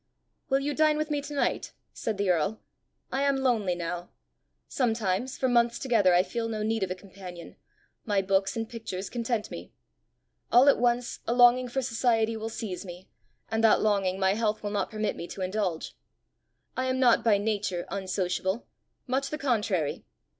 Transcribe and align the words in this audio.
"Will 0.49 0.61
you 0.61 0.73
dine 0.73 0.97
with 0.97 1.11
me 1.11 1.21
to 1.21 1.33
night?" 1.35 1.73
said 1.93 2.17
the 2.17 2.31
earl. 2.31 2.59
"I 3.11 3.21
am 3.21 3.37
lonely 3.37 3.75
now. 3.75 4.09
Sometimes, 4.67 5.37
for 5.37 5.47
months 5.47 5.77
together, 5.77 6.15
I 6.15 6.23
feel 6.23 6.47
no 6.47 6.63
need 6.63 6.81
of 6.81 6.89
a 6.89 6.95
companion: 6.95 7.55
my 8.03 8.23
books 8.23 8.57
and 8.57 8.67
pictures 8.67 9.11
content 9.11 9.51
me. 9.51 9.71
All 10.51 10.67
at 10.67 10.79
once 10.79 11.19
a 11.27 11.35
longing 11.35 11.67
for 11.67 11.83
society 11.83 12.35
will 12.35 12.49
seize 12.49 12.83
me, 12.83 13.09
and 13.51 13.63
that 13.63 13.79
longing 13.81 14.19
my 14.19 14.33
health 14.33 14.63
will 14.63 14.71
not 14.71 14.89
permit 14.89 15.15
me 15.15 15.27
to 15.27 15.41
indulge. 15.41 15.95
I 16.75 16.85
am 16.87 16.99
not 16.99 17.23
by 17.23 17.37
nature 17.37 17.85
unsociable 17.91 18.65
much 19.05 19.29
the 19.29 19.37
contrary. 19.37 20.03